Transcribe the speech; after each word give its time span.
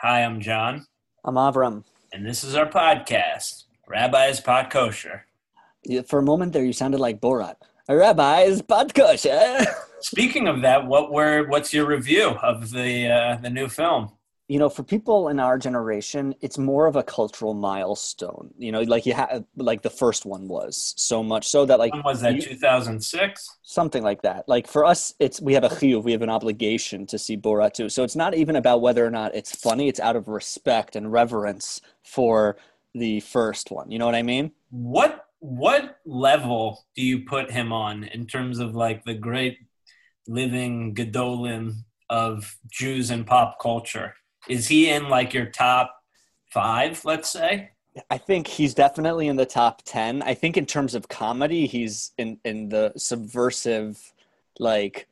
Hi, 0.00 0.22
I'm 0.22 0.40
John, 0.40 0.86
I'm 1.24 1.34
Avram. 1.34 1.84
and 2.12 2.24
this 2.24 2.44
is 2.44 2.54
our 2.54 2.66
podcast, 2.68 3.64
Rabbi's 3.88 4.40
Pot 4.40 4.70
Kosher. 4.70 5.26
Yeah, 5.84 6.02
For 6.02 6.18
a 6.18 6.22
moment 6.22 6.52
there, 6.52 6.64
you 6.64 6.72
sounded 6.72 7.00
like 7.00 7.20
Borat. 7.20 7.56
Rabbi's 7.88 8.60
pod 8.60 8.92
kosher. 8.94 9.60
Speaking 10.00 10.46
of 10.46 10.60
that, 10.60 10.86
what 10.86 11.10
were 11.10 11.46
what's 11.48 11.72
your 11.72 11.86
review 11.86 12.28
of 12.42 12.70
the 12.70 13.08
uh, 13.08 13.36
the 13.40 13.48
new 13.48 13.66
film? 13.68 14.10
You 14.48 14.58
know, 14.58 14.70
for 14.70 14.82
people 14.82 15.28
in 15.28 15.38
our 15.38 15.58
generation, 15.58 16.34
it's 16.40 16.56
more 16.56 16.86
of 16.86 16.96
a 16.96 17.02
cultural 17.02 17.52
milestone. 17.52 18.50
You 18.56 18.72
know, 18.72 18.80
like 18.80 19.04
you 19.04 19.12
have, 19.12 19.44
like 19.56 19.82
the 19.82 19.90
first 19.90 20.24
one 20.24 20.48
was 20.48 20.94
so 20.96 21.22
much 21.22 21.46
so 21.46 21.66
that 21.66 21.78
like 21.78 21.92
When 21.92 22.02
was 22.02 22.22
that? 22.22 22.40
2006. 22.40 23.58
something 23.62 24.02
like 24.02 24.22
that. 24.22 24.48
Like 24.48 24.66
for 24.66 24.86
us, 24.86 25.12
it's 25.20 25.38
we 25.38 25.52
have 25.52 25.64
a 25.64 25.68
chiyuv, 25.68 26.02
we 26.02 26.12
have 26.12 26.22
an 26.22 26.30
obligation 26.30 27.06
to 27.08 27.18
see 27.18 27.36
Borat 27.36 27.74
too. 27.74 27.90
So 27.90 28.04
it's 28.04 28.16
not 28.16 28.34
even 28.34 28.56
about 28.56 28.80
whether 28.80 29.04
or 29.04 29.10
not 29.10 29.34
it's 29.34 29.54
funny. 29.54 29.86
It's 29.86 30.00
out 30.00 30.16
of 30.16 30.28
respect 30.28 30.96
and 30.96 31.12
reverence 31.12 31.82
for 32.02 32.56
the 32.94 33.20
first 33.20 33.70
one. 33.70 33.90
You 33.90 33.98
know 33.98 34.06
what 34.06 34.14
I 34.14 34.22
mean? 34.22 34.52
What 34.70 35.26
what 35.40 35.98
level 36.06 36.86
do 36.96 37.02
you 37.02 37.24
put 37.26 37.50
him 37.50 37.70
on 37.70 38.04
in 38.04 38.26
terms 38.26 38.60
of 38.60 38.74
like 38.74 39.04
the 39.04 39.14
great 39.14 39.58
living 40.26 40.94
gedolim 40.94 41.84
of 42.08 42.56
Jews 42.72 43.10
and 43.10 43.26
pop 43.26 43.58
culture? 43.60 44.14
Is 44.48 44.68
he 44.68 44.90
in 44.90 45.08
like 45.08 45.34
your 45.34 45.46
top 45.46 46.02
five? 46.46 47.04
Let's 47.04 47.30
say. 47.30 47.70
I 48.10 48.18
think 48.18 48.46
he's 48.46 48.74
definitely 48.74 49.28
in 49.28 49.36
the 49.36 49.46
top 49.46 49.82
10. 49.84 50.22
I 50.22 50.34
think 50.34 50.56
in 50.56 50.66
terms 50.66 50.94
of 50.94 51.08
comedy, 51.08 51.66
he's 51.66 52.12
in, 52.16 52.38
in 52.44 52.68
the 52.68 52.92
subversive, 52.96 54.12
like, 54.58 55.08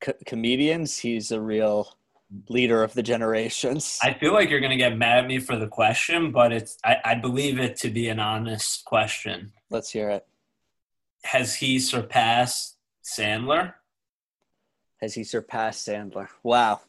co- 0.00 0.12
comedians, 0.26 0.98
he's 0.98 1.30
a 1.30 1.40
real 1.40 1.96
leader 2.48 2.82
of 2.82 2.92
the 2.94 3.02
generations. 3.02 3.98
I 4.02 4.12
feel 4.12 4.32
like 4.32 4.50
you're 4.50 4.60
going 4.60 4.70
to 4.70 4.76
get 4.76 4.96
mad 4.96 5.18
at 5.18 5.26
me 5.26 5.38
for 5.38 5.56
the 5.56 5.66
question, 5.66 6.30
but 6.30 6.52
it's 6.52 6.78
I, 6.84 6.96
I 7.04 7.14
believe 7.14 7.58
it 7.58 7.76
to 7.76 7.90
be 7.90 8.08
an 8.08 8.20
honest 8.20 8.84
question. 8.84 9.52
Let's 9.70 9.90
hear 9.90 10.10
it. 10.10 10.26
Has 11.24 11.54
he 11.54 11.78
surpassed 11.78 12.76
Sandler? 13.02 13.74
Has 15.00 15.14
he 15.14 15.24
surpassed 15.24 15.86
Sandler? 15.86 16.28
Wow. 16.42 16.80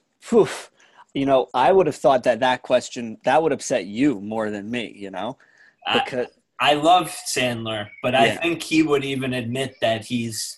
You 1.14 1.26
know, 1.26 1.48
I 1.54 1.72
would 1.72 1.88
have 1.88 1.96
thought 1.96 2.24
that 2.24 2.40
that 2.42 2.62
question, 2.62 3.18
that 3.24 3.42
would 3.42 3.52
upset 3.52 3.86
you 3.86 4.20
more 4.22 4.52
than 4.52 4.70
me, 4.70 4.94
you 4.96 5.10
know? 5.10 5.38
I, 5.86 6.00
Because, 6.04 6.28
I 6.60 6.74
love 6.76 7.16
Sandler, 7.28 7.88
but 8.04 8.14
I 8.16 8.36
think 8.36 8.62
he 8.62 8.84
would 8.84 9.04
even 9.04 9.34
admit 9.34 9.76
that 9.82 10.06
he's 10.06 10.56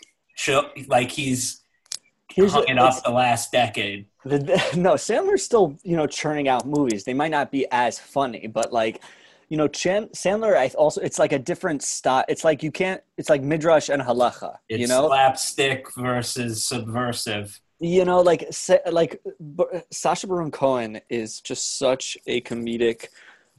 like 0.88 1.12
he's 1.12 1.64
here's 2.34 2.54
hung 2.54 2.64
the- 2.64 2.72
it 2.72 2.78
up 2.80 3.04
the 3.04 3.12
last 3.12 3.52
decade. 3.52 4.08
The, 4.26 4.40
no, 4.78 4.94
Sandler's 4.96 5.44
still, 5.44 5.78
you 5.84 5.96
know, 5.96 6.08
churning 6.08 6.48
out 6.48 6.68
movies. 6.68 7.04
They 7.04 7.14
might 7.14 7.32
not 7.32 7.52
be 7.52 7.66
as 7.72 8.00
funny, 8.00 8.48
but 8.48 8.74
like, 8.74 9.02
you 9.50 9.58
know, 9.58 9.68
Chan, 9.68 10.10
Sandler, 10.10 10.56
I 10.56 10.68
also, 10.70 11.02
it's 11.02 11.20
like 11.20 11.34
a 11.34 11.40
different 11.40 11.82
style. 11.84 12.24
It's 12.30 12.44
like 12.44 12.64
you 12.64 12.72
can't, 12.72 13.02
it's 13.18 13.30
like 13.30 13.42
Midrash 13.42 13.90
and 13.90 14.02
Halacha, 14.02 14.56
It's 14.70 14.80
you 14.82 14.88
know? 14.88 15.08
slapstick 15.08 15.86
versus 15.96 16.66
subversive. 16.66 17.60
You 17.84 18.06
know, 18.06 18.22
like, 18.22 18.48
like 18.92 19.20
B- 19.58 19.64
Sacha 19.92 20.28
Baron 20.28 20.52
Cohen 20.52 21.02
is 21.10 21.42
just 21.42 21.80
such 21.80 22.16
a 22.28 22.40
comedic, 22.42 23.08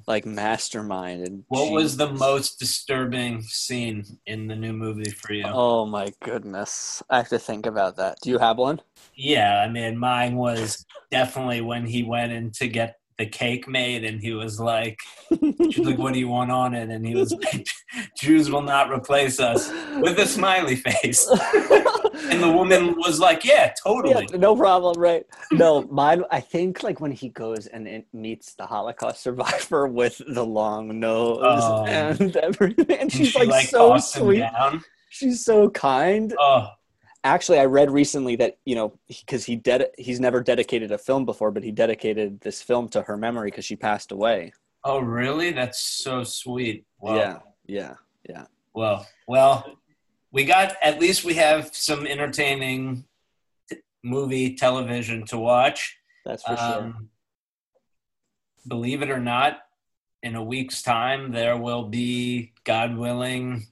like, 0.06 0.24
mastermind. 0.24 1.26
And 1.26 1.44
What 1.48 1.72
was 1.72 1.96
the 1.96 2.12
most 2.12 2.60
disturbing 2.60 3.42
scene 3.42 4.04
in 4.26 4.46
the 4.46 4.54
new 4.54 4.72
movie 4.72 5.10
for 5.10 5.32
you? 5.34 5.44
Oh 5.44 5.84
my 5.86 6.12
goodness. 6.22 7.02
I 7.10 7.16
have 7.16 7.30
to 7.30 7.38
think 7.40 7.66
about 7.66 7.96
that. 7.96 8.18
Do 8.22 8.30
you 8.30 8.38
have 8.38 8.58
one? 8.58 8.80
Yeah, 9.16 9.60
I 9.60 9.68
mean, 9.68 9.98
mine 9.98 10.36
was 10.36 10.86
definitely 11.10 11.60
when 11.60 11.84
he 11.84 12.04
went 12.04 12.30
in 12.30 12.52
to 12.52 12.68
get 12.68 12.98
the 13.18 13.26
cake 13.26 13.68
made, 13.68 14.04
and 14.04 14.20
he 14.20 14.32
was 14.32 14.58
like, 14.60 14.98
She's 15.70 15.78
like, 15.78 15.98
"What 15.98 16.12
do 16.14 16.18
you 16.18 16.28
want 16.28 16.50
on 16.50 16.74
it?" 16.74 16.88
And 16.90 17.06
he 17.06 17.14
was 17.14 17.32
like, 17.32 17.66
"Jews 18.18 18.50
will 18.50 18.62
not 18.62 18.90
replace 18.90 19.40
us," 19.40 19.70
with 20.00 20.18
a 20.18 20.26
smiley 20.26 20.76
face. 20.76 21.26
And 21.28 22.42
the 22.42 22.50
woman 22.50 22.94
was 22.96 23.20
like, 23.20 23.44
"Yeah, 23.44 23.72
totally." 23.82 24.26
Yeah, 24.30 24.36
no 24.38 24.56
problem, 24.56 25.00
right? 25.00 25.24
No, 25.52 25.82
mine. 25.90 26.24
I 26.30 26.40
think 26.40 26.82
like 26.82 27.00
when 27.00 27.12
he 27.12 27.28
goes 27.30 27.66
and 27.66 27.86
it 27.88 28.06
meets 28.12 28.54
the 28.54 28.66
Holocaust 28.66 29.22
survivor 29.22 29.86
with 29.86 30.20
the 30.26 30.44
long 30.44 30.98
nose 31.00 31.38
Oh. 31.42 31.84
and 31.86 32.36
everything, 32.36 32.86
and 32.90 33.00
And 33.02 33.12
she's 33.12 33.28
she 33.28 33.38
like, 33.40 33.48
like 33.48 33.66
so 33.68 33.96
sweet. 33.98 34.38
down. 34.40 34.82
She's 35.10 35.44
so 35.44 35.68
kind. 35.70 36.34
Oh, 36.38 36.68
Actually, 37.24 37.60
I 37.60 37.66
read 37.66 37.90
recently 37.90 38.34
that 38.36 38.58
you 38.64 38.74
know 38.74 38.98
because 39.08 39.44
he 39.44 39.56
ded- 39.56 39.90
he's 39.96 40.18
never 40.20 40.42
dedicated 40.42 40.90
a 40.90 40.98
film 40.98 41.24
before, 41.24 41.50
but 41.52 41.62
he 41.62 41.70
dedicated 41.70 42.40
this 42.40 42.60
film 42.60 42.88
to 42.90 43.02
her 43.02 43.16
memory 43.16 43.50
because 43.50 43.64
she 43.64 43.76
passed 43.76 44.10
away. 44.12 44.52
oh, 44.84 44.98
really? 45.00 45.52
That's 45.52 45.80
so 45.80 46.24
sweet. 46.24 46.84
Wow. 47.00 47.14
Yeah, 47.16 47.38
yeah, 47.66 47.94
yeah. 48.28 48.44
Well, 48.74 49.06
well, 49.28 49.78
we 50.32 50.44
got 50.44 50.74
at 50.82 50.98
least 50.98 51.24
we 51.24 51.34
have 51.34 51.70
some 51.74 52.06
entertaining 52.06 53.04
t- 53.68 53.76
movie 54.02 54.56
television 54.56 55.24
to 55.26 55.38
watch. 55.38 55.96
That's 56.24 56.42
for 56.42 56.56
sure. 56.56 56.64
Um, 56.64 57.08
believe 58.66 59.02
it 59.02 59.10
or 59.10 59.20
not, 59.20 59.58
in 60.24 60.34
a 60.34 60.42
week's 60.42 60.82
time, 60.82 61.30
there 61.32 61.56
will 61.56 61.84
be, 61.84 62.52
God 62.64 62.96
willing, 62.96 63.66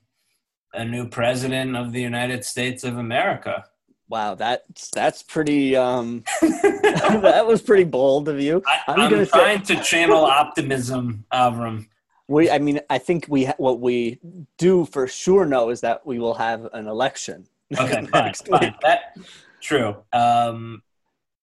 a 0.72 0.84
new 0.84 1.08
president 1.08 1.76
of 1.76 1.92
the 1.92 2.00
United 2.00 2.44
States 2.44 2.84
of 2.84 2.98
America. 2.98 3.64
Wow, 4.08 4.34
that's 4.34 4.90
that's 4.90 5.22
pretty. 5.22 5.76
Um, 5.76 6.24
that 6.42 7.44
was 7.46 7.62
pretty 7.62 7.84
bold 7.84 8.28
of 8.28 8.40
you. 8.40 8.62
I, 8.66 8.80
I'm 8.92 9.10
gonna 9.10 9.24
say- 9.24 9.30
trying 9.30 9.62
to 9.62 9.80
channel 9.82 10.24
optimism, 10.24 11.24
Avram. 11.32 11.86
We, 12.26 12.48
I 12.50 12.58
mean, 12.58 12.80
I 12.88 12.98
think 12.98 13.26
we 13.28 13.46
ha- 13.46 13.54
what 13.58 13.80
we 13.80 14.20
do 14.56 14.84
for 14.84 15.06
sure 15.08 15.44
know 15.46 15.70
is 15.70 15.80
that 15.80 16.06
we 16.06 16.18
will 16.20 16.34
have 16.34 16.68
an 16.72 16.86
election 16.86 17.46
Okay, 17.76 17.92
fine, 18.06 18.24
next 18.26 18.46
fine. 18.48 18.60
week. 18.60 18.74
That 18.82 19.16
true. 19.60 19.96
Um, 20.12 20.82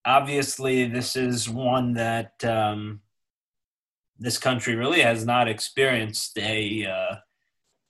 obviously, 0.06 0.88
this 0.88 1.16
is 1.18 1.50
one 1.50 1.94
that 1.94 2.44
um, 2.46 3.02
this 4.20 4.38
country 4.38 4.76
really 4.76 5.02
has 5.02 5.26
not 5.26 5.48
experienced 5.48 6.38
a 6.38 6.86
uh, 6.86 7.16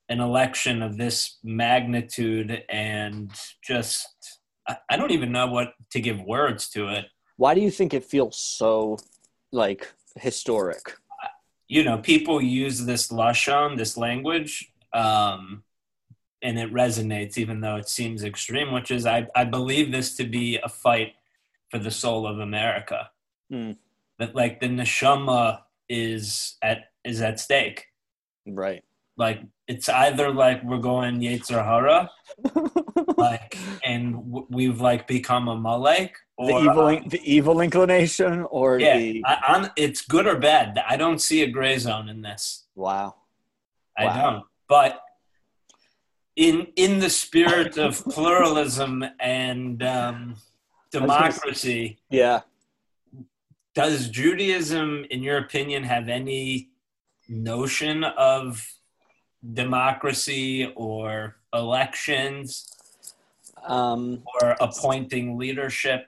an 0.09 0.19
election 0.19 0.81
of 0.81 0.97
this 0.97 1.37
magnitude, 1.43 2.63
and 2.69 3.31
just 3.61 4.39
I, 4.89 4.97
don't 4.97 5.11
even 5.11 5.31
know 5.31 5.47
what 5.47 5.73
to 5.91 5.99
give 5.99 6.21
words 6.21 6.69
to 6.69 6.89
it. 6.89 7.05
Why 7.37 7.53
do 7.53 7.61
you 7.61 7.71
think 7.71 7.93
it 7.93 8.03
feels 8.03 8.37
so 8.37 8.97
like 9.51 9.91
historic? 10.15 10.97
you 11.67 11.83
know, 11.83 11.97
people 11.97 12.41
use 12.41 12.85
this 12.85 13.09
lashon, 13.09 13.77
this 13.77 13.97
language, 13.97 14.71
um, 14.93 15.63
and 16.41 16.57
it 16.57 16.71
resonates, 16.71 17.37
even 17.37 17.61
though 17.61 17.75
it 17.75 17.89
seems 17.89 18.23
extreme. 18.23 18.71
Which 18.71 18.91
is, 18.91 19.05
I, 19.05 19.27
I 19.35 19.43
believe 19.43 19.91
this 19.91 20.15
to 20.17 20.23
be 20.23 20.57
a 20.63 20.69
fight 20.69 21.13
for 21.69 21.79
the 21.79 21.91
soul 21.91 22.25
of 22.25 22.39
America. 22.39 23.09
Hmm. 23.51 23.71
That 24.19 24.33
like 24.33 24.59
the 24.59 24.67
neshama 24.67 25.61
is 25.89 26.55
at 26.61 26.85
is 27.03 27.21
at 27.21 27.39
stake. 27.39 27.87
Right. 28.45 28.83
Like 29.17 29.41
it's 29.67 29.89
either 29.89 30.31
like 30.31 30.63
we're 30.63 30.77
going 30.77 31.19
Yetzer 31.19 31.63
Hara, 31.63 32.09
like, 33.17 33.57
and 33.83 34.13
w- 34.13 34.45
we've 34.49 34.79
like 34.79 35.07
become 35.07 35.47
Amalek, 35.47 36.15
the 36.37 36.55
evil, 36.59 36.87
in- 36.87 37.09
the 37.09 37.21
evil 37.23 37.61
inclination, 37.61 38.43
or 38.51 38.79
yeah, 38.79 38.97
the 38.97 39.23
I, 39.25 39.37
I'm, 39.47 39.69
it's 39.75 40.01
good 40.05 40.27
or 40.27 40.37
bad. 40.37 40.79
I 40.87 40.97
don't 40.97 41.19
see 41.19 41.41
a 41.41 41.47
gray 41.47 41.77
zone 41.79 42.09
in 42.09 42.21
this. 42.21 42.65
wow. 42.75 43.15
I 43.97 44.05
Wow. 44.05 44.21
don't. 44.31 44.43
But 44.69 45.01
in 46.35 46.67
in 46.75 46.99
the 46.99 47.09
spirit 47.09 47.77
of 47.79 48.03
pluralism 48.09 49.03
and 49.19 49.81
um, 49.81 50.29
was 50.29 50.39
gonna 50.93 51.07
democracy, 51.07 51.97
Yeah. 52.11 52.41
does 53.73 54.09
Judaism, 54.09 55.05
in 55.09 55.23
your 55.23 55.39
opinion, 55.39 55.83
have 55.83 56.07
any 56.07 56.69
notion 57.27 58.03
of 58.03 58.63
democracy 59.53 60.71
or 60.75 61.37
elections 61.53 62.73
Um, 63.63 64.23
or 64.41 64.55
appointing 64.59 65.37
leadership? 65.37 66.07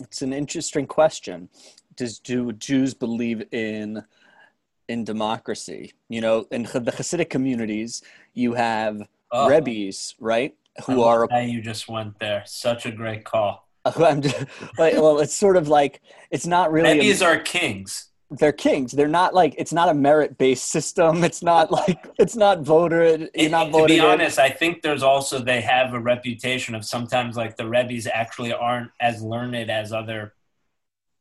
it's 0.00 0.22
an 0.22 0.32
interesting 0.32 0.86
question. 0.86 1.48
Does 1.96 2.18
do 2.18 2.52
Jews 2.52 2.94
believe 2.94 3.44
in 3.52 4.02
in 4.88 5.04
democracy? 5.04 5.92
You 6.08 6.20
know, 6.20 6.46
in 6.50 6.64
the 6.64 6.92
Hasidic 6.92 7.30
communities, 7.30 8.02
you 8.34 8.54
have 8.54 9.02
Oh, 9.34 9.48
rebbes, 9.48 10.14
right? 10.20 10.54
Who 10.86 11.02
are 11.02 11.26
you 11.40 11.62
just 11.62 11.88
went 11.88 12.18
there. 12.18 12.42
Such 12.46 12.84
a 12.86 12.92
great 12.92 13.24
call. 13.24 13.66
I'm 13.84 14.20
just, 14.26 14.46
well, 14.78 15.18
it's 15.20 15.34
sort 15.34 15.56
of 15.56 15.68
like 15.68 16.00
it's 16.30 16.46
not 16.46 16.70
really. 16.70 16.92
Rebbe's 16.98 17.22
are 17.22 17.38
kings. 17.38 18.11
They're 18.38 18.52
kings. 18.52 18.92
They're 18.92 19.08
not 19.08 19.34
like 19.34 19.54
it's 19.58 19.72
not 19.72 19.88
a 19.88 19.94
merit 19.94 20.38
based 20.38 20.70
system. 20.70 21.24
It's 21.24 21.42
not 21.42 21.70
like 21.70 22.08
it's 22.18 22.36
not 22.36 22.60
voter. 22.60 23.28
You're 23.34 23.50
not 23.50 23.66
and 23.66 23.74
to 23.74 23.86
be 23.86 23.98
in. 23.98 24.04
honest, 24.04 24.38
I 24.38 24.50
think 24.50 24.82
there's 24.82 25.02
also 25.02 25.38
they 25.38 25.60
have 25.60 25.94
a 25.94 26.00
reputation 26.00 26.74
of 26.74 26.84
sometimes 26.84 27.36
like 27.36 27.56
the 27.56 27.68
Rebbe's 27.68 28.06
actually 28.06 28.52
aren't 28.52 28.90
as 29.00 29.22
learned 29.22 29.70
as 29.70 29.92
other 29.92 30.34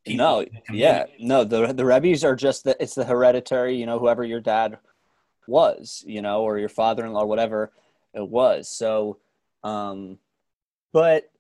people 0.06 0.18
no, 0.18 0.46
yeah, 0.72 1.06
no. 1.20 1.44
The 1.44 1.74
the 1.74 1.86
Rebbe's 1.86 2.24
are 2.24 2.36
just 2.36 2.64
the 2.64 2.76
it's 2.82 2.96
the 2.96 3.06
hereditary. 3.06 3.76
You 3.76 3.86
know, 3.86 4.00
whoever 4.00 4.24
your 4.24 4.42
dad 4.42 4.78
was, 5.48 6.04
you 6.06 6.22
know, 6.22 6.42
or 6.44 6.58
your 6.58 6.70
father-in-law, 6.70 7.26
whatever 7.26 7.72
it 8.14 8.28
was. 8.28 8.70
So, 8.70 9.20
um, 9.64 10.18
but 10.94 11.31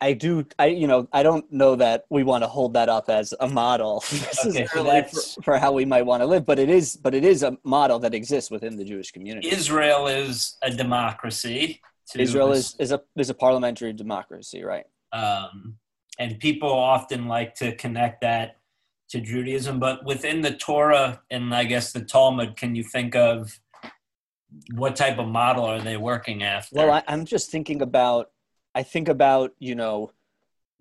I 0.00 0.12
do, 0.12 0.46
I 0.58 0.66
you 0.66 0.86
know, 0.86 1.08
I 1.12 1.22
don't 1.22 1.50
know 1.50 1.76
that 1.76 2.04
we 2.10 2.22
want 2.22 2.44
to 2.44 2.48
hold 2.48 2.74
that 2.74 2.88
up 2.88 3.08
as 3.08 3.32
a 3.40 3.48
model 3.48 4.04
necessarily 4.12 4.66
for, 4.68 4.84
that's- 4.84 5.38
for 5.42 5.58
how 5.58 5.72
we 5.72 5.84
might 5.84 6.02
want 6.02 6.22
to 6.22 6.26
live. 6.26 6.44
But 6.44 6.58
it 6.58 6.68
is, 6.68 6.96
but 6.96 7.14
it 7.14 7.24
is 7.24 7.42
a 7.42 7.56
model 7.64 7.98
that 8.00 8.14
exists 8.14 8.50
within 8.50 8.76
the 8.76 8.84
Jewish 8.84 9.10
community. 9.10 9.48
Israel 9.50 10.06
is 10.06 10.56
a 10.62 10.70
democracy. 10.70 11.80
Israel 12.14 12.50
this- 12.50 12.74
is 12.74 12.76
is 12.78 12.92
a 12.92 13.00
is 13.16 13.30
a 13.30 13.34
parliamentary 13.34 13.92
democracy, 13.92 14.62
right? 14.62 14.86
um, 15.12 15.76
and 16.18 16.38
people 16.40 16.70
often 16.70 17.26
like 17.26 17.54
to 17.54 17.74
connect 17.76 18.20
that 18.22 18.58
to 19.10 19.20
Judaism. 19.20 19.78
But 19.78 20.04
within 20.04 20.40
the 20.40 20.52
Torah 20.52 21.20
and 21.30 21.54
I 21.54 21.64
guess 21.64 21.92
the 21.92 22.00
Talmud, 22.00 22.56
can 22.56 22.74
you 22.74 22.82
think 22.82 23.14
of 23.14 23.58
what 24.74 24.96
type 24.96 25.18
of 25.18 25.28
model 25.28 25.64
are 25.64 25.80
they 25.80 25.96
working 25.96 26.42
after? 26.42 26.76
Well, 26.76 26.90
I, 26.90 27.02
I'm 27.08 27.24
just 27.24 27.50
thinking 27.50 27.80
about. 27.82 28.30
I 28.76 28.82
think 28.82 29.08
about 29.08 29.54
you 29.58 29.74
know, 29.74 30.12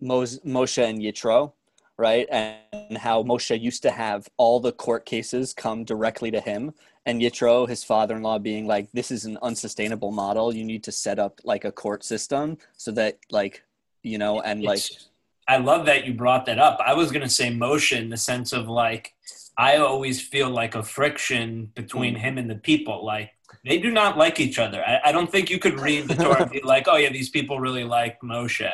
Mos- 0.01 0.39
Moshe 0.39 0.83
and 0.83 0.99
Yitro, 0.99 1.53
right, 1.97 2.27
and 2.29 2.97
how 2.97 3.23
Moshe 3.23 3.59
used 3.69 3.81
to 3.83 3.91
have 3.91 4.27
all 4.35 4.59
the 4.59 4.73
court 4.73 5.05
cases 5.05 5.53
come 5.53 5.85
directly 5.85 6.29
to 6.31 6.41
him, 6.41 6.73
and 7.05 7.21
Yitro, 7.21 7.67
his 7.67 7.85
father-in-law, 7.85 8.39
being 8.39 8.67
like, 8.67 8.91
"This 8.91 9.11
is 9.11 9.23
an 9.23 9.37
unsustainable 9.41 10.11
model. 10.11 10.53
You 10.53 10.65
need 10.65 10.83
to 10.83 10.91
set 10.91 11.19
up 11.19 11.39
like 11.45 11.63
a 11.63 11.71
court 11.71 12.03
system 12.03 12.57
so 12.75 12.91
that 12.91 13.17
like, 13.31 13.63
you 14.03 14.17
know, 14.17 14.41
and 14.41 14.61
like." 14.61 14.79
It's- 14.79 15.09
I 15.47 15.57
love 15.57 15.85
that 15.85 16.05
you 16.05 16.13
brought 16.13 16.45
that 16.47 16.59
up. 16.59 16.79
I 16.85 16.93
was 16.93 17.11
going 17.11 17.21
to 17.21 17.29
say 17.29 17.49
motion 17.49 18.03
in 18.03 18.09
the 18.09 18.17
sense 18.17 18.51
of 18.53 18.67
like, 18.67 19.13
I 19.57 19.77
always 19.77 20.21
feel 20.21 20.49
like 20.49 20.75
a 20.75 20.83
friction 20.83 21.71
between 21.75 22.15
Mm. 22.15 22.19
him 22.19 22.37
and 22.37 22.49
the 22.49 22.55
people. 22.55 23.05
Like, 23.05 23.31
they 23.63 23.77
do 23.77 23.91
not 23.91 24.17
like 24.17 24.39
each 24.39 24.59
other. 24.59 24.83
I, 24.85 24.99
I 25.05 25.11
don't 25.11 25.31
think 25.31 25.49
you 25.49 25.59
could 25.59 25.79
read 25.79 26.07
the 26.07 26.15
Torah 26.15 26.43
and 26.43 26.51
be 26.51 26.61
like, 26.73 26.87
oh, 26.87 26.97
yeah, 26.97 27.09
these 27.11 27.29
people 27.29 27.59
really 27.59 27.83
like 27.83 28.19
Moshe. 28.21 28.69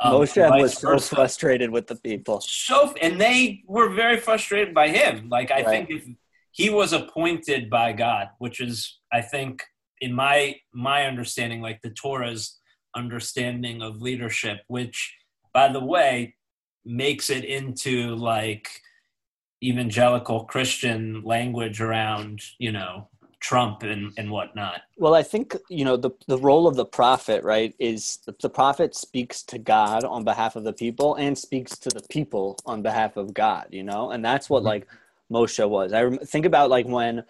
Um, 0.00 0.12
Moshe 0.14 0.60
was 0.60 0.74
so 0.78 0.88
versa. 0.88 1.14
frustrated 1.14 1.70
with 1.70 1.86
the 1.88 1.96
people. 1.96 2.40
so 2.40 2.94
and 3.00 3.20
they 3.20 3.62
were 3.66 3.90
very 3.90 4.16
frustrated 4.18 4.74
by 4.74 4.88
him 4.88 5.28
like 5.28 5.50
i 5.52 5.62
Right. 5.62 5.66
think 5.66 5.90
if 5.90 6.04
he 6.50 6.68
was 6.68 6.92
appointed 6.92 7.70
by 7.70 7.92
god 7.92 8.30
which 8.38 8.60
is 8.60 8.98
i 9.12 9.20
think 9.20 9.62
in 10.00 10.12
my 10.12 10.56
my 10.72 11.06
understanding 11.06 11.60
like 11.62 11.80
the 11.82 11.90
torah's 11.90 12.58
understanding 12.96 13.82
of 13.82 14.00
leadership 14.02 14.58
which 14.66 15.14
by 15.54 15.72
the 15.72 15.84
way 15.84 16.36
makes 16.86 17.30
it 17.30 17.44
into 17.44 18.16
like 18.16 18.68
evangelical 19.64 20.44
christian 20.46 21.22
language 21.24 21.80
around 21.80 22.40
you 22.58 22.72
know 22.72 23.08
trump 23.40 23.82
and 23.84 24.12
and 24.18 24.30
whatnot 24.30 24.82
Well, 24.96 25.14
I 25.14 25.24
think 25.24 25.56
you 25.68 25.84
know 25.84 25.96
the 25.96 26.12
the 26.28 26.38
role 26.38 26.68
of 26.68 26.76
the 26.76 26.84
prophet, 26.86 27.42
right, 27.44 27.74
is 27.80 28.18
the, 28.26 28.34
prophet 28.50 28.94
speaks 28.94 29.42
to 29.44 29.58
God 29.58 30.04
on 30.04 30.22
behalf 30.24 30.54
of 30.56 30.64
the 30.64 30.72
people 30.72 31.16
and 31.16 31.36
speaks 31.36 31.76
to 31.80 31.90
the 31.90 32.02
people 32.02 32.58
on 32.64 32.82
behalf 32.82 33.16
of 33.16 33.34
God. 33.34 33.66
You 33.72 33.82
know, 33.82 34.12
and 34.12 34.24
that's 34.24 34.48
what 34.48 34.62
Mhm. 34.62 34.66
like 34.66 34.88
Moshe 35.32 35.68
was. 35.68 35.92
I 35.92 36.02
rem- 36.04 36.18
think 36.20 36.46
about 36.46 36.70
like 36.70 36.86
when 36.86 37.24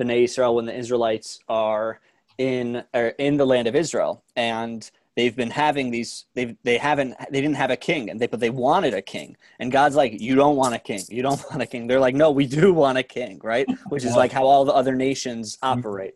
Bnei 0.00 0.24
Israel, 0.24 0.54
when 0.56 0.66
the 0.66 0.76
Israelites 0.76 1.40
are 1.48 2.00
in 2.38 2.84
are 2.94 3.08
in 3.18 3.36
the 3.36 3.46
land 3.46 3.68
of 3.68 3.76
Israel, 3.76 4.24
and 4.34 4.90
they've 5.20 5.36
been 5.36 5.50
having 5.50 5.90
these 5.90 6.26
they 6.34 6.56
they 6.64 6.78
haven't 6.78 7.14
they 7.30 7.40
didn't 7.40 7.56
have 7.56 7.70
a 7.70 7.76
king 7.76 8.10
and 8.10 8.18
they 8.18 8.26
but 8.26 8.40
they 8.40 8.50
wanted 8.50 8.94
a 8.94 9.02
king 9.02 9.36
and 9.58 9.70
god's 9.70 9.94
like 9.94 10.20
you 10.20 10.34
don't 10.34 10.56
want 10.56 10.74
a 10.74 10.78
king 10.78 11.02
you 11.08 11.22
don't 11.22 11.44
want 11.50 11.62
a 11.62 11.66
king 11.66 11.86
they're 11.86 12.00
like 12.00 12.14
no 12.14 12.30
we 12.30 12.46
do 12.46 12.72
want 12.72 12.96
a 12.98 13.02
king 13.02 13.38
right 13.42 13.68
which 13.90 14.04
is 14.04 14.16
like 14.16 14.32
how 14.32 14.44
all 14.46 14.64
the 14.64 14.72
other 14.72 14.94
nations 14.94 15.58
operate 15.62 16.14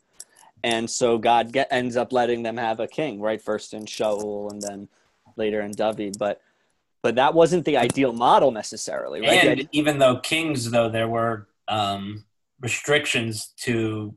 and 0.65 0.89
so 0.89 1.19
God 1.19 1.53
get, 1.53 1.69
ends 1.71 1.95
up 1.95 2.11
letting 2.11 2.43
them 2.43 2.57
have 2.57 2.81
a 2.81 2.87
king, 2.87 3.21
right? 3.21 3.41
First 3.41 3.75
in 3.75 3.85
Shaul 3.85 4.51
and 4.51 4.63
then 4.63 4.89
later 5.37 5.61
in 5.61 5.73
David. 5.73 6.17
But 6.19 6.41
but 7.03 7.17
that 7.17 7.35
wasn't 7.35 7.67
the 7.67 7.77
ideal 7.77 8.15
model 8.15 8.51
necessarily, 8.51 9.21
right? 9.21 9.45
And 9.45 9.69
even 9.73 9.99
though 9.99 10.17
kings 10.17 10.71
though 10.71 10.89
there 10.89 11.07
were 11.07 11.49
um 11.69 12.25
restrictions 12.61 13.53
to 13.59 14.17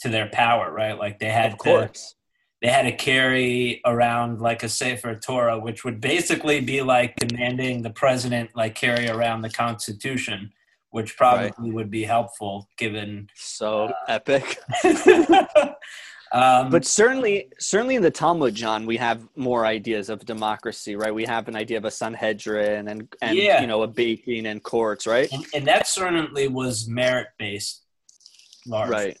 to 0.00 0.08
their 0.08 0.28
power 0.28 0.72
right 0.72 0.98
like 0.98 1.20
they 1.20 1.30
had 1.30 1.52
of 1.52 1.58
to 1.58 1.64
course. 1.64 2.16
They 2.64 2.70
had 2.70 2.84
to 2.84 2.92
carry 2.92 3.82
around 3.84 4.40
like 4.40 4.62
a 4.62 4.70
Sefer 4.70 5.14
Torah, 5.16 5.58
which 5.58 5.84
would 5.84 6.00
basically 6.00 6.60
be 6.62 6.80
like 6.80 7.14
demanding 7.16 7.82
the 7.82 7.90
president 7.90 8.48
like 8.56 8.74
carry 8.74 9.06
around 9.06 9.42
the 9.42 9.50
Constitution, 9.50 10.50
which 10.88 11.14
probably 11.18 11.72
would 11.72 11.90
be 11.90 12.04
helpful 12.04 12.66
given. 12.78 13.28
So 13.34 13.92
epic. 14.08 14.56
um, 16.32 16.70
But 16.70 16.86
certainly 16.86 17.50
certainly 17.58 17.96
in 17.96 18.02
the 18.02 18.10
Talmud, 18.10 18.54
John, 18.54 18.86
we 18.86 18.96
have 18.96 19.28
more 19.36 19.66
ideas 19.66 20.08
of 20.08 20.24
democracy, 20.24 20.96
right? 20.96 21.14
We 21.14 21.26
have 21.26 21.48
an 21.48 21.56
idea 21.56 21.76
of 21.76 21.84
a 21.84 21.90
Sanhedrin 21.90 22.88
and 22.88 23.14
and 23.20 23.36
Yeah. 23.36 23.60
you 23.60 23.66
know 23.66 23.82
a 23.82 23.86
baking 23.86 24.46
and 24.46 24.62
courts, 24.62 25.06
right? 25.06 25.30
and, 25.30 25.44
and 25.54 25.66
that 25.66 25.86
certainly 25.86 26.48
was 26.48 26.88
merit 26.88 27.26
based, 27.38 27.82
largely. 28.66 28.94
Right. 28.94 29.18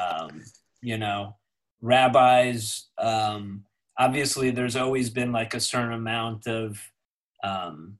Um, 0.00 0.42
you 0.80 0.96
know, 0.96 1.34
rabbis. 1.82 2.86
Um, 2.96 3.64
obviously, 3.98 4.50
there's 4.50 4.76
always 4.76 5.10
been 5.10 5.32
like 5.32 5.52
a 5.52 5.60
certain 5.60 5.92
amount 5.92 6.46
of 6.46 6.78
um, 7.44 7.98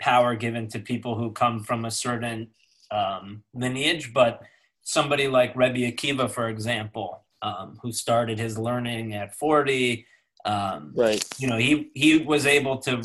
power 0.00 0.34
given 0.34 0.66
to 0.68 0.80
people 0.80 1.14
who 1.16 1.30
come 1.30 1.62
from 1.62 1.84
a 1.84 1.90
certain 1.90 2.48
um, 2.90 3.44
lineage, 3.54 4.12
but 4.12 4.42
somebody 4.82 5.28
like 5.28 5.54
Rebbe 5.54 5.78
Akiva, 5.78 6.28
for 6.28 6.48
example, 6.48 7.24
um, 7.42 7.78
who 7.82 7.92
started 7.92 8.38
his 8.38 8.58
learning 8.58 9.14
at 9.14 9.34
40, 9.36 10.06
um, 10.44 10.92
Right. 10.96 11.24
you 11.38 11.46
know, 11.48 11.56
he 11.56 11.90
he 11.94 12.18
was 12.18 12.46
able 12.46 12.78
to 12.78 13.02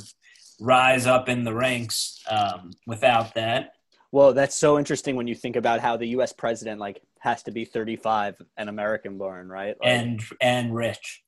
rise 0.59 1.05
up 1.05 1.29
in 1.29 1.43
the 1.43 1.53
ranks 1.53 2.23
um, 2.29 2.71
without 2.87 3.35
that. 3.35 3.73
Well, 4.11 4.33
that's 4.33 4.55
so 4.55 4.77
interesting 4.79 5.15
when 5.15 5.27
you 5.27 5.35
think 5.35 5.55
about 5.55 5.79
how 5.81 5.97
the 5.97 6.07
U.S. 6.09 6.31
president 6.33 6.79
like 6.79 7.01
has 7.19 7.43
to 7.43 7.51
be 7.51 7.65
35 7.65 8.41
and 8.57 8.69
American 8.69 9.17
born, 9.17 9.47
right? 9.49 9.75
Like- 9.79 9.89
and 9.89 10.21
and 10.41 10.75
rich. 10.75 11.23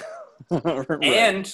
Right. 0.50 1.02
And 1.04 1.52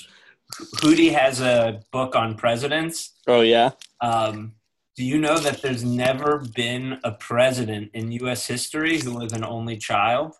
Hootie 0.76 1.12
has 1.12 1.40
a 1.40 1.80
book 1.92 2.16
on 2.16 2.34
presidents. 2.34 3.12
oh 3.28 3.42
yeah, 3.42 3.70
Um, 4.00 4.54
do 4.96 5.04
you 5.04 5.18
know 5.18 5.38
that 5.38 5.62
there's 5.62 5.84
never 5.84 6.42
been 6.56 6.98
a 7.04 7.12
president 7.12 7.90
in 7.94 8.10
U.S. 8.12 8.46
history 8.46 8.98
who 8.98 9.14
was 9.18 9.32
an 9.32 9.44
only 9.44 9.76
child? 9.76 10.34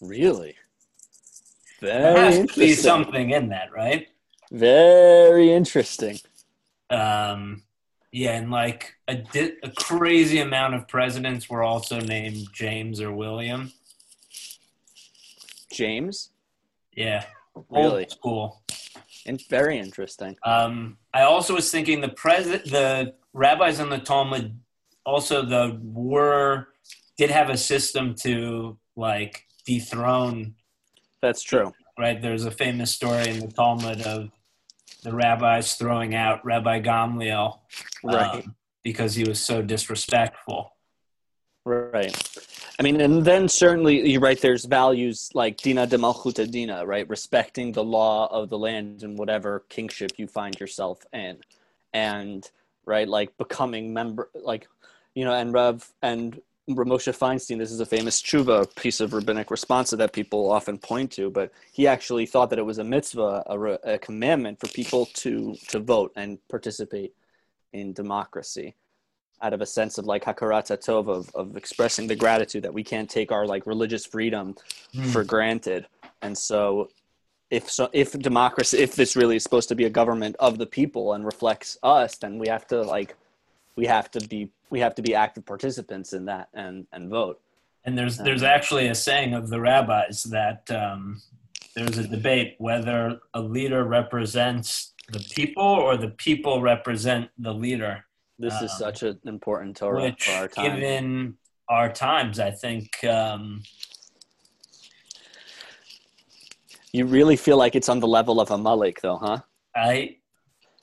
really? 0.00 0.54
There 1.80 2.14
Very 2.14 2.20
has 2.38 2.50
to 2.52 2.60
be 2.60 2.72
something 2.74 3.30
in 3.30 3.48
that, 3.50 3.72
right? 3.72 4.06
Very 4.52 5.52
interesting. 5.52 6.18
Um, 6.90 7.62
yeah, 8.12 8.36
and 8.36 8.50
like 8.50 8.94
a, 9.08 9.16
di- 9.16 9.56
a 9.62 9.70
crazy 9.70 10.38
amount 10.40 10.74
of 10.74 10.86
presidents 10.86 11.48
were 11.48 11.62
also 11.62 11.98
named 12.00 12.46
James 12.52 13.00
or 13.00 13.12
William. 13.12 13.72
James, 15.72 16.30
Yeah, 16.94 17.24
really, 17.70 18.02
old 18.02 18.10
school. 18.10 18.62
and 19.24 19.40
very 19.48 19.78
interesting. 19.78 20.36
Um, 20.44 20.98
I 21.14 21.22
also 21.22 21.54
was 21.54 21.70
thinking 21.70 22.00
the 22.02 22.10
president, 22.10 22.66
the 22.70 23.14
rabbis 23.32 23.80
in 23.80 23.88
the 23.88 23.98
Talmud, 23.98 24.58
also 25.06 25.42
the 25.44 25.80
were 25.82 26.68
did 27.16 27.30
have 27.30 27.48
a 27.48 27.56
system 27.56 28.14
to 28.16 28.78
like 28.96 29.46
dethrone. 29.64 30.54
That's 31.22 31.42
true. 31.42 31.72
Right, 31.98 32.20
there's 32.20 32.44
a 32.44 32.50
famous 32.50 32.90
story 32.90 33.28
in 33.28 33.40
the 33.40 33.48
Talmud 33.48 34.02
of 34.02 34.30
the 35.02 35.12
rabbis 35.12 35.74
throwing 35.74 36.14
out 36.14 36.44
Rabbi 36.44 36.80
Gamliel 36.80 37.58
Right, 38.02 38.44
um, 38.44 38.54
because 38.82 39.14
he 39.14 39.24
was 39.24 39.40
so 39.40 39.62
disrespectful. 39.62 40.74
right. 41.64 42.16
I 42.78 42.82
mean, 42.82 43.00
and 43.00 43.24
then 43.24 43.48
certainly 43.48 44.10
you're 44.10 44.20
right. 44.20 44.40
There's 44.40 44.64
values 44.64 45.30
like 45.34 45.58
dina 45.58 45.86
de 45.86 45.98
malchuta 45.98 46.50
dina, 46.50 46.84
right? 46.86 47.08
Respecting 47.08 47.72
the 47.72 47.84
law 47.84 48.26
of 48.32 48.48
the 48.48 48.58
land 48.58 49.02
and 49.02 49.18
whatever 49.18 49.64
kingship 49.68 50.12
you 50.16 50.26
find 50.26 50.58
yourself 50.58 51.04
in, 51.12 51.38
and 51.92 52.50
right, 52.84 53.08
like 53.08 53.36
becoming 53.36 53.92
member, 53.92 54.30
like 54.34 54.66
you 55.14 55.24
know, 55.24 55.34
and 55.34 55.52
Rev 55.52 55.88
and 56.02 56.40
Moshe 56.68 57.12
Feinstein. 57.16 57.58
This 57.58 57.72
is 57.72 57.80
a 57.80 57.86
famous 57.86 58.22
tshuva 58.22 58.74
piece 58.76 59.00
of 59.00 59.12
rabbinic 59.12 59.50
response 59.50 59.90
that 59.90 60.12
people 60.12 60.50
often 60.50 60.78
point 60.78 61.10
to, 61.12 61.28
but 61.30 61.52
he 61.72 61.86
actually 61.86 62.24
thought 62.26 62.50
that 62.50 62.58
it 62.58 62.66
was 62.66 62.78
a 62.78 62.84
mitzvah, 62.84 63.42
a, 63.46 63.94
a 63.94 63.98
commandment 63.98 64.60
for 64.60 64.68
people 64.68 65.06
to 65.06 65.56
to 65.68 65.80
vote 65.80 66.12
and 66.16 66.38
participate 66.48 67.14
in 67.72 67.92
democracy 67.92 68.74
out 69.42 69.52
of 69.52 69.60
a 69.60 69.66
sense 69.66 69.98
of 69.98 70.06
like 70.06 70.24
hakarat 70.24 70.66
tov 70.78 71.08
of, 71.08 71.34
of 71.34 71.56
expressing 71.56 72.06
the 72.06 72.16
gratitude 72.16 72.62
that 72.62 72.72
we 72.72 72.84
can't 72.84 73.10
take 73.10 73.32
our 73.32 73.46
like 73.46 73.66
religious 73.66 74.06
freedom 74.06 74.54
Hmm. 74.94 75.04
for 75.04 75.24
granted 75.24 75.86
and 76.20 76.36
so 76.36 76.90
if 77.50 77.70
so 77.70 77.88
if 77.92 78.12
democracy 78.12 78.78
if 78.78 78.94
this 78.94 79.16
really 79.16 79.36
is 79.36 79.42
supposed 79.42 79.68
to 79.70 79.74
be 79.74 79.84
a 79.84 79.90
government 79.90 80.36
of 80.38 80.58
the 80.58 80.66
people 80.66 81.14
and 81.14 81.24
reflects 81.24 81.78
us 81.82 82.16
then 82.18 82.38
we 82.38 82.48
have 82.48 82.66
to 82.68 82.82
like 82.82 83.16
we 83.76 83.86
have 83.86 84.10
to 84.12 84.20
be 84.28 84.50
we 84.70 84.80
have 84.80 84.94
to 84.94 85.02
be 85.02 85.14
active 85.14 85.44
participants 85.46 86.12
in 86.12 86.24
that 86.26 86.48
and 86.54 86.86
and 86.92 87.08
vote. 87.10 87.40
And 87.84 87.96
there's 87.98 88.16
there's 88.18 88.42
actually 88.42 88.88
a 88.88 88.94
saying 88.94 89.34
of 89.34 89.48
the 89.48 89.60
rabbis 89.60 90.24
that 90.24 90.70
um, 90.70 91.20
there's 91.74 91.98
a 91.98 92.06
debate 92.06 92.54
whether 92.58 93.20
a 93.34 93.40
leader 93.40 93.84
represents 93.84 94.94
the 95.10 95.20
people 95.34 95.64
or 95.64 95.96
the 95.96 96.10
people 96.10 96.60
represent 96.62 97.30
the 97.38 97.52
leader. 97.52 98.04
This 98.38 98.54
is 98.62 98.70
Um, 98.72 98.78
such 98.78 99.02
an 99.02 99.20
important 99.24 99.76
Torah 99.76 100.02
which 100.02 100.24
for 100.24 100.32
our 100.32 100.48
time. 100.48 100.64
given 100.64 101.36
our 101.68 101.90
times 101.92 102.38
i 102.40 102.50
think 102.50 103.02
um, 103.04 103.62
you 106.92 107.06
really 107.06 107.36
feel 107.36 107.56
like 107.56 107.74
it's 107.74 107.88
on 107.88 108.00
the 108.00 108.06
level 108.06 108.40
of 108.40 108.50
Amalek 108.50 109.00
though 109.00 109.16
huh? 109.16 109.38
I 109.74 110.16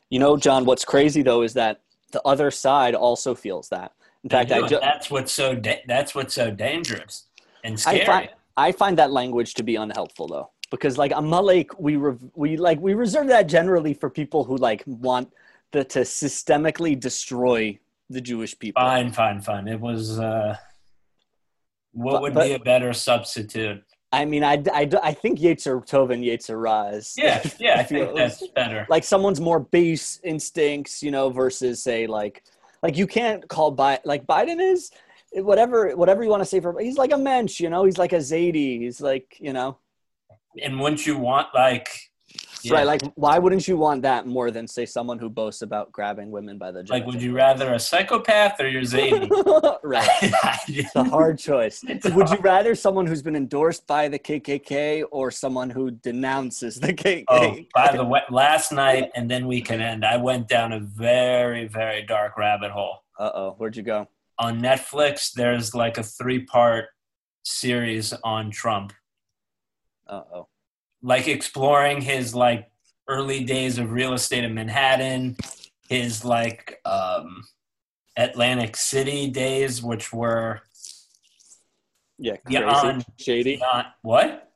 you 0.10 0.20
know 0.20 0.38
john 0.38 0.66
what's 0.66 0.86
crazy 0.86 1.22
though 1.22 1.42
is 1.44 1.54
that 1.54 1.82
the 2.12 2.22
other 2.26 2.52
side 2.52 2.96
also 2.96 3.36
feels 3.36 3.70
that. 3.70 3.92
In 4.24 4.30
fact 4.30 4.52
i 4.52 4.68
ju- 4.68 4.80
that's 4.82 5.10
what's 5.10 5.32
so 5.32 5.56
da- 5.56 5.82
that's 5.88 6.14
what's 6.14 6.34
so 6.34 6.52
dangerous 6.52 7.28
and 7.64 7.74
I 7.76 7.78
scary. 7.78 8.06
find 8.06 8.30
I 8.58 8.72
find 8.74 8.98
that 8.98 9.12
language 9.12 9.54
to 9.56 9.64
be 9.64 9.76
unhelpful 9.78 10.28
though, 10.28 10.50
because 10.72 10.98
like 10.98 11.14
Amalek, 11.16 11.80
we 11.80 11.96
rev- 11.96 12.30
we 12.36 12.58
like 12.58 12.80
we 12.82 12.94
reserve 12.94 13.28
that 13.28 13.44
generally 13.48 13.94
for 13.94 14.10
people 14.10 14.44
who 14.44 14.58
like 14.58 14.84
want 14.86 15.32
the 15.72 15.84
to 15.86 16.00
systemically 16.00 17.00
destroy 17.00 17.80
the 18.10 18.20
Jewish 18.20 18.58
people. 18.60 18.82
fine 18.82 19.12
fine 19.14 19.40
fine. 19.40 19.68
It 19.70 19.80
was 19.80 20.20
uh, 20.20 20.58
what 21.94 22.14
But- 22.14 22.22
would 22.24 22.34
but- 22.34 22.48
be 22.48 22.54
a 22.54 22.60
better 22.60 22.92
substitute 22.92 23.84
I 24.12 24.26
mean, 24.26 24.44
I, 24.44 24.64
I, 24.74 24.90
I 25.04 25.14
think 25.14 25.40
Yetzer 25.40 25.88
Hara 25.90 26.08
and 26.08 26.24
Yetzer 26.24 26.68
Hara 26.68 26.96
is 26.96 27.14
yeah 27.18 27.44
yeah 27.60 27.80
i 27.80 27.84
think 27.84 28.16
that's 28.16 28.48
better 28.50 28.88
like 28.90 29.04
someone's 29.04 29.40
more 29.40 29.60
base 29.60 30.20
instincts, 30.24 31.02
you 31.04 31.12
know, 31.12 31.30
versus 31.30 31.82
say 31.82 32.08
like 32.08 32.44
like 32.82 32.98
you 32.98 33.08
can't 33.08 33.48
call 33.48 33.76
Biden 33.76 34.00
like 34.06 34.26
Biden 34.26 34.60
is 34.60 34.92
whatever 35.34 35.96
whatever 35.96 36.24
you 36.24 36.30
want 36.30 36.42
to 36.42 36.46
say 36.46 36.60
for 36.60 36.78
he's 36.80 36.98
like 36.98 37.12
a 37.12 37.18
mensch, 37.18 37.60
you 37.60 37.70
know, 37.70 37.86
he's 37.86 37.98
like 37.98 38.14
a 38.14 38.18
Zadie, 38.18 38.82
he's 38.82 39.00
like 39.00 39.38
you 39.40 39.54
know. 39.54 39.78
and 40.62 40.80
wouldn't 40.80 41.06
you 41.06 41.18
want 41.18 41.48
like 41.54 42.09
yeah, 42.64 42.74
Right, 42.76 42.86
like 42.88 43.02
why 43.16 43.40
wouldn't 43.40 43.68
you 43.68 43.78
want 43.78 44.02
that 44.04 44.28
more 44.28 44.52
than 44.52 44.68
say 44.68 44.86
someone 44.86 45.20
who 45.20 45.30
boasts 45.30 45.62
about 45.62 45.92
grabbing 45.92 46.32
women 46.32 46.58
by 46.58 46.72
the 46.72 46.84
like 46.90 47.06
would 47.06 47.22
you 47.22 47.34
rather 47.34 47.74
a 47.74 47.80
psychopath 47.80 48.60
or 48.60 48.68
your 48.68 48.84
zany 48.84 49.30
right. 49.84 50.10
It's 50.68 50.96
a 50.96 51.04
hard 51.04 51.40
choice. 51.40 51.84
It's 51.88 52.10
Would 52.10 52.30
you 52.30 52.38
rather 52.38 52.76
someone 52.76 53.06
who's 53.08 53.22
been 53.22 53.36
endorsed 53.36 53.88
by 53.88 54.08
the 54.08 54.20
KKK 54.20 55.04
or 55.12 55.32
someone 55.32 55.70
who 55.70 55.92
denounces 55.92 56.80
the 56.80 56.94
KKK? 56.94 57.26
oh 57.30 57.58
by 57.74 57.96
the 57.96 58.04
way 58.04 58.22
last 58.30 58.72
night 58.72 59.10
and 59.16 59.30
then 59.32 59.48
we 59.48 59.62
can 59.62 59.82
end 59.82 60.04
i 60.06 60.18
went 60.18 60.48
down 60.48 60.74
a 60.74 60.80
very 60.80 61.68
very 61.68 62.02
dark 62.04 62.38
rabbit 62.38 62.72
hole 62.72 63.04
Uh 63.18 63.32
oh, 63.34 63.52
where'd 63.58 63.76
you 63.78 63.84
go? 63.84 64.08
on 64.38 64.62
netflix 64.62 65.32
there's 65.34 65.74
like 65.76 65.98
a 65.98 66.04
three 66.04 66.40
part 66.46 66.86
series 67.44 68.14
on 68.24 68.52
trump 68.52 68.94
Uh 70.08 70.24
oh. 70.34 70.48
Like 71.02 71.28
exploring 71.28 72.02
his 72.02 72.36
like 72.36 72.70
early 73.08 73.44
days 73.44 73.78
of 73.78 73.92
real 73.92 74.14
estate 74.14 74.44
in 74.44 74.54
Manhattan, 74.54 75.36
his 75.88 76.24
like 76.26 76.80
um 76.86 77.44
Atlantic 78.18 78.76
City 78.76 79.30
days, 79.30 79.82
which 79.82 80.12
were 80.12 80.62
Yeah, 82.18 82.36
crazy. 82.38 82.60
Beyond- 82.60 83.06
Shady. 83.18 83.58
not 83.58 83.96
what? 84.02 84.52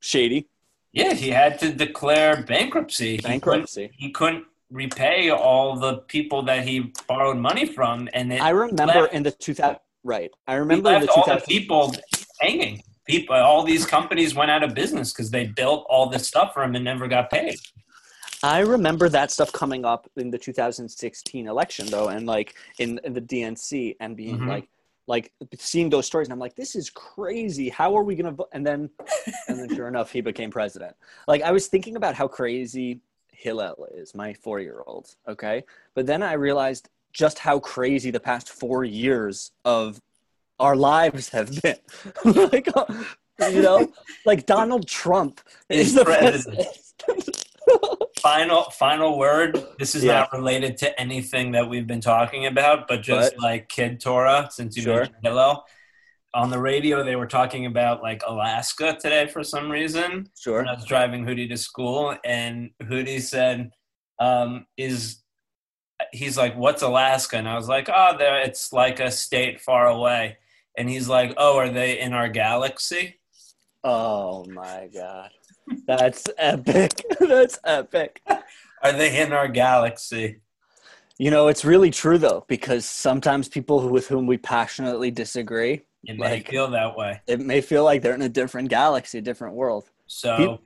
Shady. 0.00 0.48
Yeah, 0.92 1.12
he 1.12 1.28
had 1.30 1.58
to 1.58 1.72
declare 1.72 2.42
bankruptcy. 2.44 3.12
He 3.16 3.18
couldn't, 3.18 3.30
Bankruptcy. 3.40 3.90
he 3.94 4.10
couldn't 4.10 4.44
repay 4.70 5.28
all 5.30 5.76
the 5.76 5.98
people 6.08 6.42
that 6.44 6.66
he 6.66 6.92
borrowed 7.06 7.36
money 7.36 7.66
from, 7.66 8.08
and 8.14 8.32
I 8.32 8.50
remember 8.50 8.84
left- 9.02 9.12
in 9.12 9.22
the 9.22 9.30
2000 9.32 9.76
right. 10.02 10.30
I 10.46 10.54
he 10.54 10.58
remember 10.60 10.88
in 10.88 10.94
left 10.94 11.06
the 11.06 11.12
all 11.12 11.24
the 11.26 11.32
2000 11.40 11.46
people 11.46 11.94
hanging. 12.40 12.82
People, 13.08 13.36
all 13.36 13.62
these 13.64 13.86
companies 13.86 14.34
went 14.34 14.50
out 14.50 14.62
of 14.62 14.74
business 14.74 15.12
because 15.12 15.30
they 15.30 15.46
built 15.46 15.86
all 15.88 16.10
this 16.10 16.28
stuff 16.28 16.52
for 16.52 16.62
him 16.62 16.74
and 16.74 16.84
never 16.84 17.08
got 17.08 17.30
paid. 17.30 17.58
I 18.44 18.60
remember 18.60 19.08
that 19.08 19.30
stuff 19.30 19.50
coming 19.50 19.86
up 19.86 20.08
in 20.16 20.30
the 20.30 20.36
2016 20.38 21.48
election 21.48 21.86
though 21.86 22.08
and 22.08 22.26
like 22.26 22.54
in, 22.78 23.00
in 23.02 23.14
the 23.14 23.20
DNC 23.22 23.96
and 23.98 24.16
being 24.16 24.40
Mhm. 24.40 24.46
like 24.46 24.68
like 25.06 25.32
seeing 25.56 25.88
those 25.88 26.06
stories 26.06 26.28
and 26.28 26.34
I'm 26.34 26.38
like 26.38 26.54
this 26.54 26.76
is 26.76 26.90
crazy 26.90 27.70
how 27.70 27.96
are 27.96 28.02
we 28.04 28.14
going 28.14 28.26
to 28.26 28.32
vote 28.32 28.50
and 28.52 28.64
then 28.64 28.90
and 29.48 29.58
then 29.58 29.74
sure 29.74 29.88
enough 29.88 30.12
he 30.12 30.20
became 30.20 30.50
president 30.50 30.94
like 31.26 31.40
I 31.42 31.50
was 31.50 31.66
thinking 31.66 31.96
about 31.96 32.14
how 32.14 32.28
crazy 32.28 33.00
Hillel 33.32 33.88
is 33.94 34.14
my 34.14 34.34
4-year-old 34.34 35.16
okay 35.26 35.64
but 35.94 36.04
then 36.06 36.22
I 36.22 36.34
realized 36.34 36.90
just 37.14 37.38
how 37.38 37.58
crazy 37.58 38.10
the 38.10 38.20
past 38.20 38.50
4 38.50 38.84
years 38.84 39.52
of 39.64 39.98
our 40.58 40.76
lives 40.76 41.28
have 41.30 41.62
been. 41.62 41.76
Like 43.40 43.54
you 43.54 43.62
know 43.62 43.92
like 44.26 44.46
Donald 44.46 44.88
Trump 44.88 45.40
is 45.68 45.88
Is 45.88 45.94
the 45.94 46.04
president. 46.04 46.66
president. 47.04 47.46
Final 48.20 48.64
final 48.70 49.16
word 49.16 49.64
this 49.78 49.94
is 49.94 50.02
Yeah. 50.02 50.14
not 50.20 50.32
related 50.32 50.76
to 50.78 51.00
anything 51.00 51.52
that 51.52 51.68
we've 51.68 51.86
been 51.86 52.00
talking 52.00 52.46
about 52.46 52.88
but 52.88 53.00
just 53.02 53.34
But- 53.36 53.42
like 53.42 53.68
kid 53.68 54.00
torah 54.00 54.48
since 54.50 54.76
you 54.76 54.82
Sure. 54.82 54.96
mentioned 54.96 55.16
hillel. 55.22 55.64
On 56.34 56.50
the 56.50 56.58
radio 56.58 57.04
they 57.04 57.14
were 57.14 57.28
talking 57.28 57.64
about 57.66 58.02
like 58.02 58.22
alaska 58.26 58.98
today 59.00 59.28
for 59.28 59.44
some 59.44 59.70
reason. 59.70 60.28
Sure. 60.36 60.58
When 60.58 60.68
i 60.68 60.74
was 60.74 60.84
driving 60.84 61.24
hootie 61.24 61.48
to 61.48 61.56
school 61.56 62.16
and 62.24 62.70
hootie 62.82 63.22
said 63.22 63.70
um, 64.18 64.66
is 64.76 65.22
he's 66.12 66.36
like 66.36 66.56
what's 66.56 66.82
alaska? 66.82 67.36
And 67.36 67.48
i 67.48 67.54
was 67.54 67.68
like 67.68 67.88
oh 67.88 68.16
there 68.18 68.40
it's 68.40 68.72
like 68.72 68.98
a 68.98 69.12
state 69.12 69.60
far 69.60 69.86
away 69.86 70.38
and 70.78 70.88
he's 70.88 71.08
like 71.08 71.34
oh 71.36 71.56
are 71.58 71.68
they 71.68 72.00
in 72.00 72.12
our 72.14 72.28
galaxy 72.28 73.14
Oh 73.84 74.44
my 74.46 74.88
god. 74.92 75.30
That's 75.86 76.24
epic. 76.36 77.04
That's 77.20 77.58
epic. 77.64 78.20
are 78.82 78.92
they 78.92 79.20
in 79.22 79.32
our 79.32 79.46
galaxy 79.48 80.40
You 81.18 81.30
know, 81.30 81.48
it's 81.48 81.64
really 81.64 81.90
true 81.90 82.18
though, 82.18 82.44
because 82.48 82.84
sometimes 82.86 83.48
people 83.48 83.80
who, 83.80 83.88
with 83.88 84.08
whom 84.08 84.26
we 84.26 84.36
passionately 84.38 85.10
disagree, 85.10 85.82
it 86.04 86.16
may 86.18 86.30
Like- 86.34 86.48
feel 86.48 86.68
that 86.70 86.96
way 86.96 87.20
it 87.26 87.40
may 87.40 87.60
feel 87.60 87.84
like 87.84 88.02
they're 88.02 88.14
in 88.14 88.22
a 88.22 88.28
different 88.40 88.68
galaxy, 88.68 89.18
a 89.18 89.22
different 89.30 89.54
world. 89.54 89.84
So, 90.06 90.60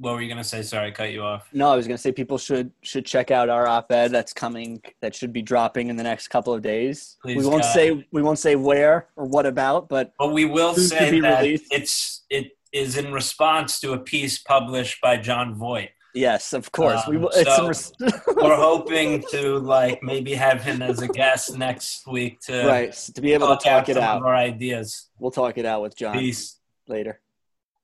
what 0.00 0.14
were 0.14 0.20
you 0.22 0.28
gonna 0.28 0.44
say? 0.44 0.62
Sorry, 0.62 0.88
I 0.88 0.90
cut 0.90 1.12
you 1.12 1.22
off. 1.22 1.48
No, 1.52 1.68
I 1.70 1.76
was 1.76 1.86
going 1.86 1.96
to 1.96 2.02
say 2.02 2.12
people 2.12 2.38
should 2.38 2.70
should 2.82 3.06
check 3.06 3.30
out 3.30 3.48
our 3.48 3.66
op-ed 3.66 4.10
that's 4.12 4.32
coming 4.32 4.82
that 5.00 5.14
should 5.14 5.32
be 5.32 5.42
dropping 5.42 5.88
in 5.88 5.96
the 5.96 6.02
next 6.02 6.28
couple 6.28 6.52
of 6.52 6.62
days. 6.62 7.16
Please, 7.22 7.36
we 7.42 7.46
won't 7.48 7.62
God. 7.62 7.72
say 7.72 8.06
we 8.12 8.22
won't 8.22 8.38
say 8.38 8.56
where 8.56 9.08
or 9.16 9.24
what 9.26 9.46
about, 9.46 9.88
but 9.88 10.12
But 10.18 10.32
we 10.32 10.44
will 10.44 10.74
say 10.74 11.20
that 11.20 11.42
released. 11.42 11.66
it's 11.70 12.24
it 12.30 12.52
is 12.72 12.96
in 12.96 13.12
response 13.12 13.80
to 13.80 13.92
a 13.92 13.98
piece 13.98 14.38
published 14.38 15.00
by 15.00 15.16
Jon 15.16 15.54
Voight. 15.54 15.90
yes, 16.14 16.52
of 16.52 16.72
course. 16.72 17.00
we 17.06 17.16
Um, 17.16 17.22
will 17.22 17.30
it's 17.34 17.56
so- 17.56 17.68
res- 17.68 17.92
We're 18.36 18.56
hoping 18.70 19.22
to 19.30 19.58
like 19.58 20.02
maybe 20.02 20.34
have 20.34 20.62
him 20.62 20.82
as 20.82 21.00
a 21.02 21.08
guest 21.08 21.56
next 21.56 22.06
week 22.06 22.40
to 22.46 22.66
right, 22.66 22.92
to 23.14 23.20
be 23.20 23.32
able 23.34 23.48
to 23.56 23.62
talk 23.62 23.88
it 23.88 23.96
out. 23.96 24.22
our 24.22 24.34
ideas. 24.34 25.08
We'll 25.18 25.30
talk 25.30 25.58
it 25.58 25.64
out 25.66 25.82
with 25.82 25.96
John 25.96 26.18
Peace. 26.18 26.58
later. 26.88 27.20